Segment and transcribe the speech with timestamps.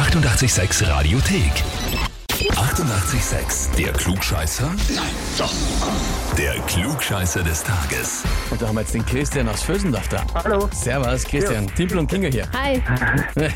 [0.00, 1.62] 886 Radiothek.
[2.60, 3.74] 88,6.
[3.78, 4.66] Der Klugscheißer?
[4.94, 5.04] Nein,
[5.38, 5.50] doch.
[6.36, 8.22] Der Klugscheißer des Tages.
[8.50, 10.22] Und da haben wir jetzt den Christian aus Vösendorf da.
[10.34, 10.68] Hallo.
[10.72, 11.66] Servus, Christian.
[11.74, 12.44] Timpel und Kinga hier.
[12.52, 12.82] Hi.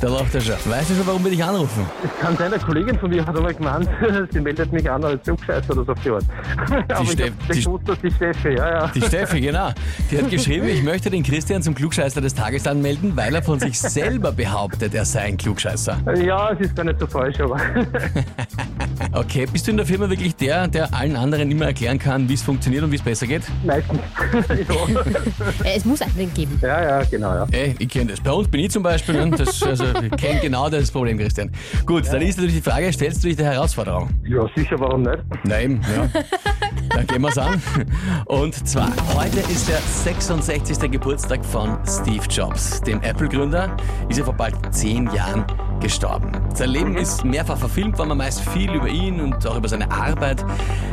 [0.00, 0.54] da lacht er schon.
[0.64, 1.86] Weißt du schon, warum wir dich anrufen?
[2.02, 3.88] Es kann sein, eine Kollegin von mir hat aber gemeint,
[4.32, 6.10] sie meldet mich an als Zugscheißer oder so auf die
[6.90, 7.02] Art.
[7.02, 8.86] ich Steff- die- dass die Steffi, ja, ja.
[8.88, 9.70] Die Steffi, genau.
[10.10, 13.60] Die hat geschrieben, ich möchte den Christian zum Klugscheißer des Tages anmelden, weil er von
[13.60, 15.98] sich selber behauptet, er sei ein Klugscheißer.
[16.24, 17.60] Ja, es ist gar nicht so falsch, aber
[19.12, 22.34] Okay, bist du in der Firma wirklich der, der allen anderen immer erklären kann, wie
[22.34, 23.42] es funktioniert und wie es besser geht?
[23.64, 23.98] meistens.
[25.64, 26.58] Äh, Es muss einen geben.
[26.62, 27.46] ja, ja, genau, ja.
[27.52, 28.20] Ey, ich kenne das.
[28.20, 29.36] Bei uns bin ich zum Beispiel, ne?
[29.36, 31.50] das, also, ich kenne genau das Problem, Christian.
[31.86, 34.10] Gut, dann ist natürlich die Frage, stellst du dich der Herausforderung?
[34.24, 35.18] Ja, sicher, warum nicht?
[35.44, 36.08] Nein, ja.
[36.90, 37.62] Dann gehen wir's an.
[38.26, 40.90] Und zwar, heute ist der 66.
[40.90, 43.76] Geburtstag von Steve Jobs, dem Apple-Gründer.
[44.08, 45.44] Ist er vor bald zehn Jahren
[45.82, 46.32] gestorben.
[46.54, 49.90] Sein Leben ist mehrfach verfilmt worden, man weiß viel über ihn und auch über seine
[49.90, 50.44] Arbeit.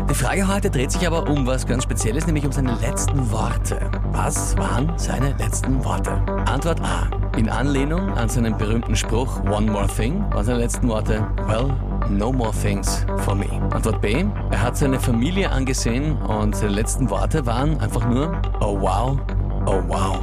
[0.09, 3.79] Die Frage heute dreht sich aber um was ganz Spezielles, nämlich um seine letzten Worte.
[4.11, 6.11] Was waren seine letzten Worte?
[6.45, 7.07] Antwort A.
[7.37, 11.71] In Anlehnung an seinen berühmten Spruch One More Thing waren seine letzten Worte Well,
[12.09, 13.47] no more things for me.
[13.71, 14.25] Antwort B.
[14.51, 19.19] Er hat seine Familie angesehen und seine letzten Worte waren einfach nur Oh wow,
[19.65, 20.19] oh wow,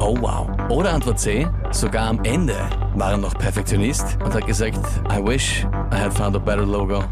[0.00, 0.48] oh wow.
[0.70, 1.46] Oder Antwort C.
[1.70, 2.56] Sogar am Ende
[2.94, 4.80] war er noch Perfektionist und hat gesagt
[5.10, 7.04] I wish I had found a better logo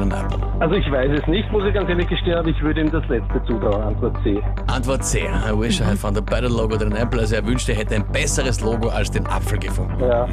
[0.00, 0.38] an apple.
[0.60, 3.06] Also ich weiß es nicht, muss ich ganz ehrlich gestehen, aber ich würde ihm das
[3.08, 4.40] letzte zutrauen, Antwort C.
[4.68, 5.20] Antwort C.
[5.22, 7.20] I wish I had found a better logo than an apple.
[7.20, 10.00] Also er wünschte, er hätte ein besseres Logo als den Apfel gefunden.
[10.00, 10.26] Ja.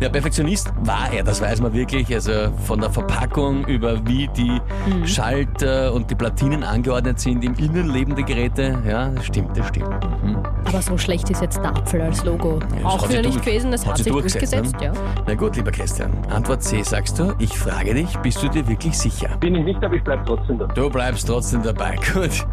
[0.00, 2.12] Ja, Perfektionist war er, das weiß man wirklich.
[2.12, 2.32] Also
[2.66, 4.60] von der Verpackung über wie die
[5.06, 8.78] Schalter und die Platinen angeordnet sind im Innenleben der Geräte.
[8.86, 9.88] Ja, das stimmt, das stimmt.
[10.22, 10.38] Mhm.
[10.66, 12.58] Aber so schlecht ist jetzt der Apfel als Logo.
[12.58, 14.86] das Auch wieder nicht gewesen, das hat hat sich durchgesetzt, durchgesetzt, ne?
[14.86, 15.22] ja.
[15.26, 16.10] Na gut, lieber Christian.
[16.30, 17.34] Antwort C sagst du.
[17.38, 19.05] Ich frage dich, bist du dir wirklich sicher?
[19.40, 20.66] Bin ich nicht, aber ich bleib trotzdem da.
[20.66, 21.96] Du bleibst trotzdem dabei.
[22.12, 22.46] Gut.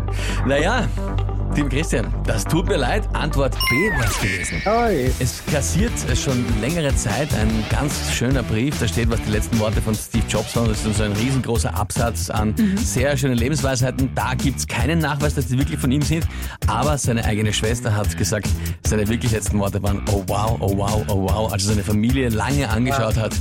[0.45, 0.87] Naja,
[1.55, 3.08] Team Christian, das tut mir leid.
[3.14, 4.61] Antwort B war es gewesen.
[4.65, 5.11] Oi.
[5.19, 8.80] Es kassiert schon längere Zeit ein ganz schöner Brief.
[8.80, 10.67] Da steht, was die letzten Worte von Steve Jobs waren.
[10.69, 14.09] Das ist so ein riesengroßer Absatz an sehr schönen Lebensweisheiten.
[14.15, 16.27] Da gibt's keinen Nachweis, dass die wirklich von ihm sind.
[16.65, 18.49] Aber seine eigene Schwester hat gesagt,
[18.83, 21.53] seine wirklich letzten Worte waren Oh wow, oh wow, oh wow.
[21.53, 23.36] Also seine Familie lange angeschaut hat.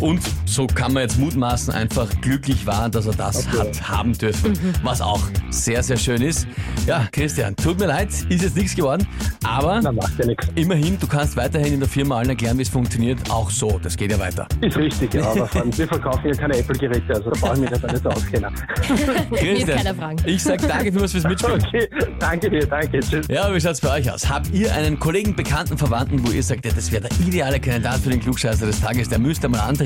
[0.00, 3.58] Und so kann man jetzt mutmaßen, einfach glücklich war, dass er das Okay.
[3.58, 4.52] hat haben dürfen.
[4.82, 6.46] Was auch sehr, sehr schön ist.
[6.86, 9.06] Ja, Christian, tut mir leid, ist jetzt nichts geworden.
[9.44, 10.26] Aber Na, macht ja.
[10.54, 13.18] Immerhin, du kannst weiterhin in der Firma allen erklären, wie es funktioniert.
[13.30, 14.46] Auch so, das geht ja weiter.
[14.60, 17.84] Ist richtig, ja, aber wir verkaufen ja keine Apple-Geräte, also da brauche ich mich nicht
[17.84, 18.54] alles auskennen.
[19.30, 20.16] Wird keiner fragen.
[20.26, 21.62] ich sag danke vielmals fürs Mitspielen.
[21.66, 23.26] Okay, danke dir, danke, tschüss.
[23.28, 24.28] Ja, wie schaut's bei euch aus?
[24.28, 28.00] Habt ihr einen Kollegen, Bekannten, Verwandten, wo ihr sagt, ja, das wäre der ideale Kandidat
[28.00, 29.85] für den Klugscheißer des Tages, der müsste mal antreten?